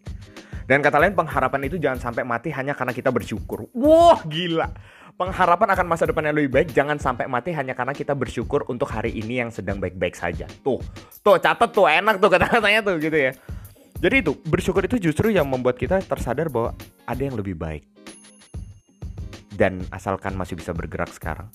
Dan 0.69 0.85
kata 0.85 1.01
lain 1.01 1.17
pengharapan 1.17 1.65
itu 1.65 1.81
jangan 1.81 1.99
sampai 1.99 2.23
mati 2.23 2.53
hanya 2.53 2.77
karena 2.77 2.93
kita 2.93 3.09
bersyukur. 3.09 3.67
Wah 3.73 4.21
gila 4.23 4.69
pengharapan 5.19 5.75
akan 5.75 5.85
masa 5.91 6.07
depan 6.07 6.31
yang 6.31 6.39
lebih 6.39 6.51
baik 6.55 6.71
jangan 6.71 6.95
sampai 6.95 7.27
mati 7.27 7.51
hanya 7.51 7.75
karena 7.75 7.91
kita 7.91 8.15
bersyukur 8.15 8.63
untuk 8.71 8.87
hari 8.87 9.11
ini 9.11 9.43
yang 9.43 9.51
sedang 9.51 9.83
baik-baik 9.83 10.15
saja 10.15 10.47
tuh 10.63 10.79
tuh 11.19 11.35
catat 11.35 11.75
tuh 11.75 11.91
enak 11.91 12.23
tuh 12.23 12.31
kata-katanya 12.31 12.79
tuh 12.79 12.95
gitu 13.03 13.19
ya 13.19 13.35
jadi 13.99 14.23
itu 14.23 14.31
bersyukur 14.47 14.87
itu 14.87 15.11
justru 15.11 15.27
yang 15.35 15.43
membuat 15.43 15.75
kita 15.75 15.99
tersadar 15.99 16.47
bahwa 16.47 16.71
ada 17.03 17.19
yang 17.19 17.35
lebih 17.35 17.59
baik. 17.59 17.83
Dan 19.59 19.83
asalkan 19.91 20.39
masih 20.39 20.55
bisa 20.55 20.71
bergerak 20.71 21.11
sekarang, 21.11 21.51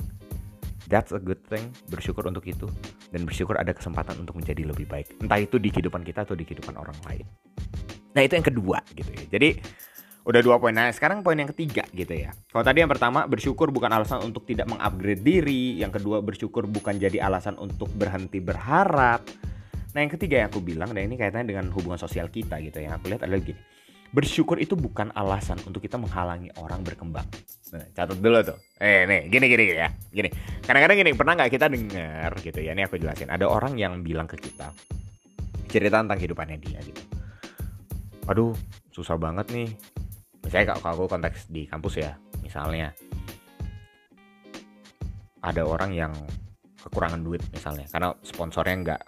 that's 0.92 1.08
a 1.16 1.20
good 1.20 1.40
thing. 1.48 1.72
Bersyukur 1.88 2.28
untuk 2.28 2.44
itu 2.44 2.68
dan 3.16 3.24
bersyukur 3.24 3.56
ada 3.56 3.72
kesempatan 3.72 4.20
untuk 4.20 4.36
menjadi 4.36 4.60
lebih 4.60 4.84
baik. 4.84 5.24
Entah 5.24 5.40
itu 5.40 5.56
di 5.56 5.72
kehidupan 5.72 6.04
kita 6.04 6.28
atau 6.28 6.36
di 6.36 6.44
kehidupan 6.44 6.76
orang 6.76 6.96
lain. 7.08 7.24
Nah 8.12 8.20
itu 8.20 8.36
yang 8.36 8.44
kedua 8.44 8.84
gitu 8.92 9.08
ya. 9.08 9.24
Jadi 9.40 9.48
udah 10.24 10.40
dua 10.40 10.56
poin. 10.56 10.72
Nah 10.72 10.88
sekarang 10.90 11.20
poin 11.20 11.36
yang 11.36 11.48
ketiga 11.52 11.84
gitu 11.92 12.12
ya. 12.12 12.32
Kalau 12.50 12.64
tadi 12.64 12.80
yang 12.80 12.90
pertama 12.90 13.28
bersyukur 13.28 13.68
bukan 13.68 13.92
alasan 13.92 14.24
untuk 14.24 14.48
tidak 14.48 14.68
mengupgrade 14.68 15.20
diri. 15.20 15.78
Yang 15.80 16.00
kedua 16.00 16.24
bersyukur 16.24 16.64
bukan 16.64 16.96
jadi 16.96 17.24
alasan 17.24 17.60
untuk 17.60 17.92
berhenti 17.92 18.40
berharap. 18.40 19.20
Nah 19.94 19.98
yang 20.00 20.12
ketiga 20.12 20.44
yang 20.44 20.48
aku 20.50 20.64
bilang 20.64 20.90
dan 20.96 21.06
ini 21.06 21.14
kaitannya 21.20 21.52
dengan 21.54 21.68
hubungan 21.70 22.00
sosial 22.00 22.32
kita 22.32 22.58
gitu 22.64 22.80
yang 22.80 22.96
aku 22.96 23.12
lihat 23.12 23.22
adalah 23.28 23.44
gini. 23.44 23.60
Bersyukur 24.14 24.62
itu 24.62 24.78
bukan 24.78 25.10
alasan 25.12 25.58
untuk 25.66 25.82
kita 25.82 25.98
menghalangi 25.98 26.54
orang 26.62 26.86
berkembang. 26.86 27.26
Nah, 27.74 27.82
catat 27.90 28.14
dulu 28.14 28.46
tuh. 28.46 28.54
Eh 28.78 29.10
nih, 29.10 29.26
gini 29.26 29.50
gini, 29.50 29.62
gini 29.66 29.80
ya. 29.82 29.90
Gini. 29.90 30.30
kadang-kadang 30.64 30.96
gini 30.96 31.10
pernah 31.12 31.32
nggak 31.36 31.50
kita 31.52 31.66
dengar 31.68 32.32
gitu 32.40 32.58
ya 32.64 32.72
ini 32.72 32.88
aku 32.88 32.96
jelasin 32.96 33.28
ada 33.28 33.44
orang 33.44 33.76
yang 33.76 34.00
bilang 34.00 34.24
ke 34.24 34.40
kita 34.40 34.72
cerita 35.68 36.00
tentang 36.00 36.16
kehidupannya 36.16 36.56
dia 36.56 36.80
gitu 36.80 37.02
aduh 38.24 38.56
susah 38.96 39.20
banget 39.20 39.52
nih 39.52 39.68
misalnya 40.44 40.76
kalau 40.76 40.92
aku 40.94 41.04
konteks 41.08 41.48
di 41.48 41.64
kampus 41.64 41.98
ya 41.98 42.12
misalnya 42.44 42.92
ada 45.40 45.62
orang 45.64 45.92
yang 45.92 46.12
kekurangan 46.84 47.20
duit 47.24 47.40
misalnya 47.52 47.88
karena 47.88 48.12
sponsornya 48.20 48.76
nggak 48.84 49.00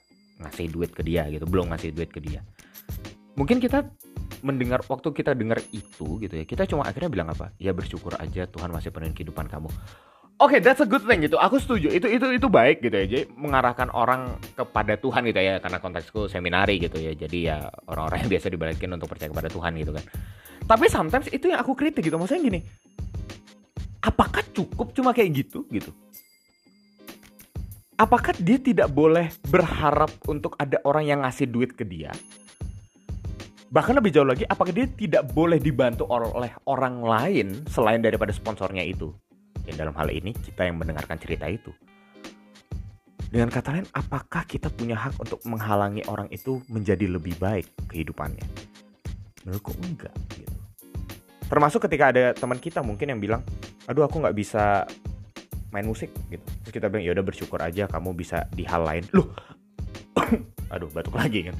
ngasih 0.44 0.66
duit 0.72 0.90
ke 0.92 1.04
dia 1.04 1.28
gitu 1.28 1.44
belum 1.44 1.72
ngasih 1.72 1.92
duit 1.92 2.08
ke 2.12 2.20
dia 2.20 2.40
mungkin 3.36 3.60
kita 3.60 3.84
mendengar 4.44 4.84
waktu 4.88 5.12
kita 5.12 5.32
dengar 5.32 5.60
itu 5.72 6.20
gitu 6.20 6.34
ya 6.36 6.44
kita 6.44 6.68
cuma 6.68 6.88
akhirnya 6.88 7.08
bilang 7.12 7.28
apa 7.32 7.52
ya 7.56 7.72
bersyukur 7.72 8.16
aja 8.16 8.48
Tuhan 8.48 8.72
masih 8.72 8.92
penuhin 8.92 9.16
kehidupan 9.16 9.48
kamu 9.48 9.68
Oke, 10.36 10.52
okay, 10.52 10.60
that's 10.60 10.84
a 10.84 10.88
good 10.88 11.00
thing 11.00 11.24
gitu. 11.24 11.40
Aku 11.40 11.56
setuju. 11.56 11.88
Itu 11.88 12.12
itu 12.12 12.28
itu 12.28 12.44
baik 12.52 12.84
gitu 12.84 12.92
ya. 12.92 13.08
Jadi 13.08 13.24
mengarahkan 13.40 13.88
orang 13.88 14.36
kepada 14.52 15.00
Tuhan 15.00 15.24
gitu 15.32 15.40
ya. 15.40 15.64
Karena 15.64 15.80
konteksku 15.80 16.28
seminari 16.28 16.76
gitu 16.76 17.00
ya. 17.00 17.16
Jadi 17.16 17.48
ya 17.48 17.64
orang-orang 17.88 18.28
yang 18.28 18.30
biasa 18.36 18.52
dibalikin 18.52 18.92
untuk 18.92 19.08
percaya 19.08 19.32
kepada 19.32 19.48
Tuhan 19.48 19.72
gitu 19.80 19.96
kan. 19.96 20.04
Tapi 20.66 20.90
sometimes 20.90 21.30
itu 21.30 21.46
yang 21.46 21.62
aku 21.62 21.78
kritik 21.78 22.02
gitu. 22.02 22.18
Maksudnya 22.18 22.42
gini. 22.42 22.60
Apakah 24.02 24.42
cukup 24.50 24.90
cuma 24.94 25.14
kayak 25.14 25.46
gitu 25.46 25.66
gitu? 25.70 25.90
Apakah 27.96 28.36
dia 28.36 28.60
tidak 28.60 28.92
boleh 28.92 29.32
berharap 29.48 30.12
untuk 30.28 30.52
ada 30.60 30.76
orang 30.84 31.08
yang 31.08 31.18
ngasih 31.24 31.48
duit 31.48 31.72
ke 31.72 31.80
dia? 31.80 32.12
Bahkan 33.72 33.98
lebih 33.98 34.12
jauh 34.14 34.28
lagi, 34.28 34.44
apakah 34.46 34.70
dia 34.70 34.86
tidak 34.86 35.26
boleh 35.32 35.56
dibantu 35.58 36.06
oleh 36.12 36.52
orang 36.68 37.02
lain 37.02 37.66
selain 37.66 38.04
daripada 38.04 38.30
sponsornya 38.36 38.84
itu? 38.84 39.10
Dan 39.66 39.80
dalam 39.80 39.96
hal 39.98 40.12
ini 40.12 40.30
kita 40.36 40.68
yang 40.68 40.78
mendengarkan 40.78 41.18
cerita 41.18 41.50
itu. 41.50 41.74
Dengan 43.26 43.50
kata 43.50 43.74
lain, 43.74 43.88
apakah 43.90 44.46
kita 44.46 44.70
punya 44.70 44.94
hak 44.94 45.18
untuk 45.18 45.42
menghalangi 45.48 46.06
orang 46.06 46.30
itu 46.30 46.62
menjadi 46.70 47.10
lebih 47.10 47.34
baik 47.42 47.66
kehidupannya? 47.90 48.46
Menurutku 49.42 49.74
enggak 49.82 50.14
gitu. 50.36 50.55
Termasuk 51.46 51.86
ketika 51.86 52.10
ada 52.10 52.34
teman 52.34 52.58
kita 52.58 52.82
mungkin 52.82 53.16
yang 53.16 53.20
bilang, 53.22 53.42
aduh 53.86 54.06
aku 54.06 54.18
nggak 54.18 54.36
bisa 54.36 54.86
main 55.70 55.86
musik 55.86 56.10
gitu. 56.30 56.42
Terus 56.66 56.72
kita 56.74 56.86
bilang, 56.90 57.04
ya 57.06 57.12
udah 57.14 57.24
bersyukur 57.24 57.58
aja 57.62 57.86
kamu 57.86 58.14
bisa 58.18 58.50
di 58.50 58.66
hal 58.66 58.82
lain. 58.82 59.06
Loh, 59.14 59.30
aduh 60.74 60.90
batuk 60.90 61.14
lagi 61.14 61.50
kan. 61.50 61.56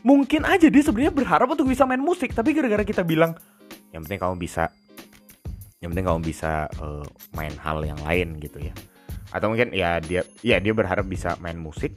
Mungkin 0.00 0.48
aja 0.48 0.66
dia 0.72 0.82
sebenarnya 0.82 1.12
berharap 1.12 1.46
untuk 1.52 1.68
bisa 1.68 1.84
main 1.84 2.00
musik, 2.00 2.32
tapi 2.32 2.56
gara-gara 2.56 2.82
kita 2.82 3.04
bilang, 3.04 3.36
yang 3.94 4.02
penting 4.06 4.20
kamu 4.22 4.36
bisa 4.38 4.70
yang 5.80 5.96
penting 5.96 6.06
kamu 6.06 6.20
bisa 6.20 6.68
uh, 6.78 7.04
main 7.32 7.52
hal 7.56 7.80
yang 7.80 7.98
lain 8.04 8.36
gitu 8.36 8.60
ya 8.60 8.72
atau 9.32 9.48
mungkin 9.48 9.72
ya 9.72 9.98
dia 10.02 10.26
ya 10.44 10.60
dia 10.60 10.74
berharap 10.76 11.08
bisa 11.08 11.38
main 11.40 11.56
musik 11.56 11.96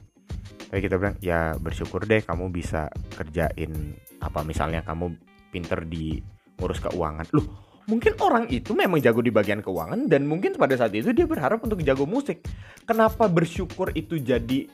tapi 0.72 0.80
kita 0.80 0.96
bilang 0.96 1.16
ya 1.20 1.54
bersyukur 1.60 2.02
deh 2.08 2.24
kamu 2.24 2.50
bisa 2.50 2.88
kerjain 3.14 3.94
apa 4.24 4.40
misalnya 4.42 4.80
kamu 4.82 5.14
pinter 5.52 5.84
di 5.84 6.18
ngurus 6.58 6.80
keuangan. 6.82 7.26
Loh 7.34 7.46
mungkin 7.84 8.16
orang 8.20 8.48
itu 8.48 8.72
memang 8.72 9.00
jago 9.00 9.20
di 9.20 9.28
bagian 9.28 9.60
keuangan 9.60 10.08
dan 10.08 10.24
mungkin 10.24 10.56
pada 10.56 10.72
saat 10.76 10.92
itu 10.96 11.12
dia 11.12 11.28
berharap 11.28 11.60
untuk 11.60 11.80
jago 11.84 12.08
musik. 12.08 12.40
Kenapa 12.88 13.28
bersyukur 13.28 13.92
itu 13.92 14.16
jadi 14.20 14.68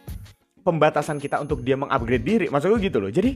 pembatasan 0.63 1.19
kita 1.19 1.43
untuk 1.43 1.63
dia 1.67 1.75
mengupgrade 1.75 2.23
diri? 2.23 2.47
Maksudnya 2.47 2.79
gitu 2.79 2.99
loh. 3.03 3.11
Jadi 3.11 3.35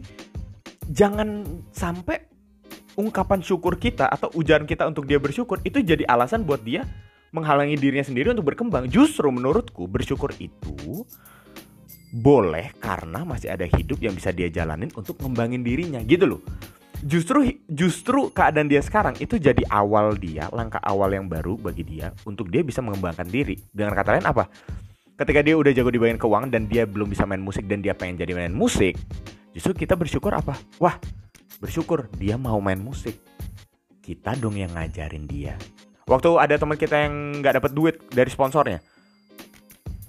jangan 0.90 1.42
sampai 1.74 2.22
ungkapan 2.94 3.42
syukur 3.42 3.74
kita 3.74 4.06
atau 4.06 4.30
ujaran 4.38 4.66
kita 4.66 4.86
untuk 4.86 5.10
dia 5.10 5.18
bersyukur 5.18 5.58
itu 5.66 5.82
jadi 5.82 6.06
alasan 6.06 6.46
buat 6.46 6.62
dia 6.62 6.86
menghalangi 7.34 7.74
dirinya 7.74 8.06
sendiri 8.06 8.30
untuk 8.30 8.54
berkembang. 8.54 8.86
Justru 8.86 9.26
menurutku 9.34 9.90
bersyukur 9.90 10.30
itu 10.38 11.02
boleh 12.14 12.70
karena 12.78 13.26
masih 13.26 13.50
ada 13.50 13.66
hidup 13.66 13.98
yang 13.98 14.14
bisa 14.14 14.30
dia 14.30 14.46
jalanin 14.46 14.86
untuk 14.94 15.18
ngembangin 15.18 15.66
dirinya. 15.66 15.98
Gitu 16.06 16.30
loh. 16.30 16.40
Justru 17.04 17.52
justru 17.68 18.32
keadaan 18.32 18.64
dia 18.64 18.80
sekarang 18.80 19.12
itu 19.20 19.36
jadi 19.36 19.60
awal 19.68 20.16
dia, 20.16 20.48
langkah 20.48 20.80
awal 20.80 21.12
yang 21.12 21.28
baru 21.28 21.60
bagi 21.60 21.84
dia 21.84 22.16
untuk 22.24 22.48
dia 22.48 22.64
bisa 22.64 22.80
mengembangkan 22.80 23.28
diri. 23.28 23.60
Dengan 23.68 23.92
kata 23.92 24.16
lain 24.16 24.24
apa? 24.24 24.48
Ketika 25.14 25.44
dia 25.44 25.54
udah 25.54 25.70
jago 25.70 25.92
di 25.92 26.00
bagian 26.00 26.16
keuangan 26.16 26.48
dan 26.48 26.64
dia 26.64 26.88
belum 26.88 27.12
bisa 27.12 27.28
main 27.28 27.44
musik 27.44 27.68
dan 27.68 27.84
dia 27.84 27.92
pengen 27.92 28.24
jadi 28.24 28.32
main 28.32 28.56
musik, 28.56 28.96
justru 29.52 29.84
kita 29.84 29.94
bersyukur 29.94 30.32
apa? 30.32 30.56
Wah, 30.80 30.96
bersyukur 31.60 32.08
dia 32.16 32.34
mau 32.40 32.58
main 32.58 32.80
musik 32.80 33.20
kita 34.04 34.36
dong 34.36 34.60
yang 34.60 34.68
ngajarin 34.76 35.24
dia 35.24 35.56
waktu 36.04 36.28
ada 36.36 36.60
teman 36.60 36.76
kita 36.76 37.08
yang 37.08 37.40
nggak 37.40 37.64
dapat 37.64 37.70
duit 37.72 37.96
dari 38.12 38.28
sponsornya 38.28 38.84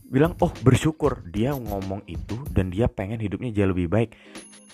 bilang 0.10 0.38
oh 0.42 0.52
bersyukur. 0.62 1.26
Dia 1.30 1.54
ngomong 1.54 2.06
itu 2.06 2.38
dan 2.54 2.70
dia 2.70 2.86
pengen 2.86 3.22
hidupnya 3.22 3.52
jauh 3.52 3.72
lebih 3.74 3.88
baik. 3.90 4.12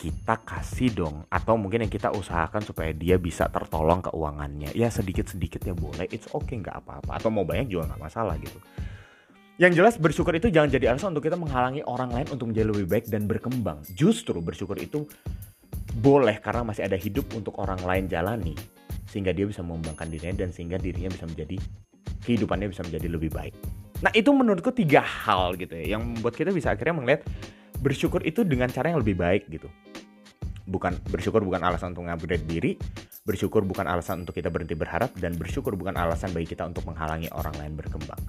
Kita 0.01 0.41
kasih 0.41 0.97
dong 0.97 1.29
atau 1.29 1.61
mungkin 1.61 1.85
yang 1.85 1.93
kita 1.93 2.09
usahakan 2.09 2.65
supaya 2.65 2.89
dia 2.89 3.21
bisa 3.21 3.45
tertolong 3.53 4.01
keuangannya. 4.01 4.73
Ya 4.73 4.89
sedikit 4.89 5.29
sedikit 5.29 5.61
ya 5.61 5.77
boleh 5.77 6.09
it's 6.09 6.25
okay 6.33 6.57
nggak 6.57 6.81
apa-apa. 6.81 7.21
Atau 7.21 7.29
mau 7.29 7.45
banyak 7.45 7.69
juga 7.69 7.93
nggak 7.93 8.01
masalah 8.01 8.33
gitu. 8.41 8.57
Yang 9.61 9.77
jelas 9.77 9.95
bersyukur 10.01 10.33
itu 10.33 10.49
jangan 10.49 10.73
jadi 10.73 10.89
alasan 10.89 11.13
untuk 11.13 11.29
kita 11.29 11.37
menghalangi 11.37 11.85
orang 11.85 12.09
lain 12.09 12.27
untuk 12.33 12.49
menjadi 12.49 12.73
lebih 12.73 12.87
baik 12.89 13.05
dan 13.13 13.29
berkembang. 13.29 13.85
Justru 13.93 14.41
bersyukur 14.41 14.73
itu 14.81 15.05
boleh 16.01 16.41
karena 16.41 16.65
masih 16.65 16.89
ada 16.89 16.97
hidup 16.97 17.29
untuk 17.37 17.61
orang 17.61 17.77
lain 17.85 18.09
jalani 18.09 18.57
sehingga 19.05 19.35
dia 19.35 19.43
bisa 19.43 19.59
mengembangkan 19.61 20.07
dirinya 20.07 20.47
dan 20.47 20.49
sehingga 20.55 20.79
dirinya 20.79 21.11
bisa 21.11 21.27
menjadi 21.27 21.61
kehidupannya 22.25 22.67
bisa 22.71 22.81
menjadi 22.87 23.07
lebih 23.11 23.29
baik. 23.29 23.53
Nah 24.01 24.11
itu 24.17 24.29
menurutku 24.33 24.73
tiga 24.73 25.05
hal 25.05 25.53
gitu 25.57 25.77
ya 25.77 25.97
yang 25.97 26.01
membuat 26.01 26.33
kita 26.33 26.49
bisa 26.49 26.73
akhirnya 26.73 26.97
melihat 26.97 27.21
bersyukur 27.81 28.21
itu 28.25 28.41
dengan 28.41 28.69
cara 28.69 28.93
yang 28.93 28.99
lebih 29.01 29.17
baik 29.17 29.49
gitu. 29.49 29.69
Bukan 30.65 30.97
bersyukur 31.09 31.41
bukan 31.41 31.61
alasan 31.61 31.93
untuk 31.93 32.09
ngupgrade 32.09 32.45
diri, 32.45 32.77
bersyukur 33.25 33.65
bukan 33.65 33.85
alasan 33.89 34.25
untuk 34.25 34.37
kita 34.37 34.49
berhenti 34.49 34.77
berharap 34.77 35.13
dan 35.17 35.37
bersyukur 35.37 35.73
bukan 35.77 35.97
alasan 35.97 36.33
bagi 36.33 36.53
kita 36.53 36.65
untuk 36.65 36.85
menghalangi 36.85 37.29
orang 37.33 37.53
lain 37.57 37.73
berkembang. 37.77 38.21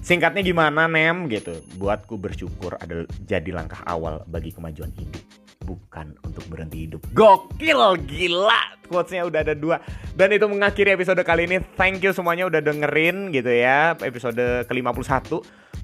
Singkatnya 0.00 0.40
gimana 0.40 0.88
Nem 0.88 1.28
gitu? 1.28 1.60
Buatku 1.76 2.16
bersyukur 2.16 2.78
adalah 2.80 3.04
jadi 3.28 3.50
langkah 3.52 3.84
awal 3.84 4.24
bagi 4.24 4.48
kemajuan 4.48 4.90
hidup 4.96 5.39
bukan 5.70 6.18
untuk 6.26 6.42
berhenti 6.50 6.90
hidup. 6.90 6.98
Gokil, 7.14 8.02
gila. 8.10 8.82
Quotesnya 8.90 9.22
udah 9.22 9.40
ada 9.46 9.54
dua. 9.54 9.78
Dan 10.18 10.34
itu 10.34 10.50
mengakhiri 10.50 10.98
episode 10.98 11.22
kali 11.22 11.46
ini. 11.46 11.62
Thank 11.78 12.02
you 12.02 12.10
semuanya 12.10 12.50
udah 12.50 12.58
dengerin 12.58 13.30
gitu 13.30 13.54
ya. 13.54 13.94
Episode 14.02 14.66
ke-51. 14.66 15.30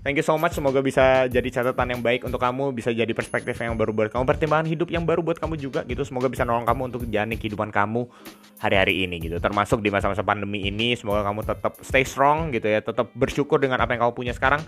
Thank 0.06 0.22
you 0.22 0.26
so 0.30 0.38
much. 0.38 0.54
Semoga 0.54 0.78
bisa 0.86 1.26
jadi 1.26 1.50
catatan 1.50 1.98
yang 1.98 1.98
baik 1.98 2.22
untuk 2.22 2.38
kamu, 2.38 2.70
bisa 2.70 2.94
jadi 2.94 3.10
perspektif 3.10 3.58
yang 3.58 3.74
baru 3.74 3.90
buat 3.90 4.14
kamu, 4.14 4.22
pertimbangan 4.22 4.70
hidup 4.70 4.86
yang 4.94 5.02
baru 5.02 5.18
buat 5.18 5.42
kamu 5.42 5.58
juga 5.58 5.82
gitu. 5.82 6.06
Semoga 6.06 6.30
bisa 6.30 6.46
nolong 6.46 6.62
kamu 6.62 6.94
untuk 6.94 7.02
jalani 7.10 7.34
kehidupan 7.34 7.74
kamu 7.74 8.06
hari-hari 8.62 9.02
ini 9.02 9.18
gitu. 9.18 9.42
Termasuk 9.42 9.82
di 9.82 9.90
masa-masa 9.90 10.22
pandemi 10.22 10.62
ini, 10.62 10.94
semoga 10.94 11.26
kamu 11.26 11.42
tetap 11.42 11.82
stay 11.82 12.06
strong 12.06 12.54
gitu 12.54 12.70
ya, 12.70 12.86
tetap 12.86 13.10
bersyukur 13.18 13.58
dengan 13.58 13.82
apa 13.82 13.98
yang 13.98 14.06
kamu 14.06 14.14
punya 14.14 14.30
sekarang 14.30 14.62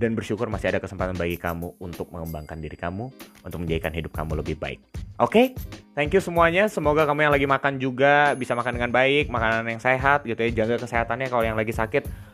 dan 0.00 0.16
bersyukur 0.16 0.48
masih 0.48 0.72
ada 0.72 0.80
kesempatan 0.80 1.20
bagi 1.20 1.36
kamu 1.36 1.76
untuk 1.84 2.08
mengembangkan 2.08 2.56
diri 2.56 2.80
kamu, 2.80 3.12
untuk 3.44 3.58
menjadikan 3.60 3.92
hidup 3.92 4.16
kamu 4.16 4.40
lebih 4.40 4.56
baik. 4.56 4.80
Oke, 5.18 5.32
okay? 5.32 5.46
thank 5.92 6.16
you 6.16 6.22
semuanya. 6.24 6.64
Semoga 6.64 7.04
kamu 7.04 7.28
yang 7.28 7.34
lagi 7.36 7.44
makan 7.44 7.76
juga 7.76 8.32
bisa 8.40 8.56
makan 8.56 8.80
dengan 8.80 8.88
baik, 8.88 9.28
makanan 9.28 9.68
yang 9.68 9.80
sehat 9.84 10.24
gitu 10.24 10.38
ya. 10.48 10.64
Jaga 10.64 10.80
kesehatannya 10.80 11.28
kalau 11.28 11.44
yang 11.44 11.60
lagi 11.60 11.76
sakit 11.76 12.27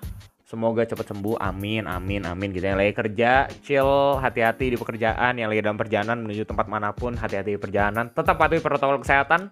Semoga 0.54 0.86
cepat 0.86 1.10
sembuh. 1.10 1.42
Amin, 1.42 1.82
amin, 1.90 2.22
amin. 2.30 2.54
Gitu 2.54 2.62
yang 2.62 2.78
lagi 2.78 2.94
kerja, 2.94 3.50
chill, 3.66 4.22
hati-hati 4.22 4.70
di 4.70 4.78
pekerjaan. 4.78 5.34
Yang 5.34 5.48
lagi 5.50 5.60
dalam 5.66 5.78
perjalanan 5.82 6.22
menuju 6.22 6.46
tempat 6.46 6.70
mana 6.70 6.94
pun, 6.94 7.18
hati-hati 7.18 7.58
di 7.58 7.60
perjalanan. 7.60 8.14
Tetap 8.14 8.38
patuhi 8.38 8.62
protokol 8.62 9.02
kesehatan 9.02 9.50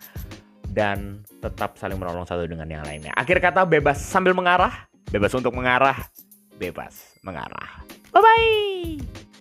dan 0.70 1.26
tetap 1.42 1.74
saling 1.74 1.98
menolong 1.98 2.22
satu 2.22 2.46
dengan 2.46 2.70
yang 2.70 2.86
lainnya. 2.86 3.10
Akhir 3.18 3.42
kata 3.42 3.66
bebas 3.66 3.98
sambil 3.98 4.30
mengarah, 4.30 4.86
bebas 5.10 5.34
untuk 5.34 5.50
mengarah, 5.58 5.98
bebas 6.54 7.18
mengarah. 7.26 7.82
Bye 8.14 8.22
bye. 8.22 9.31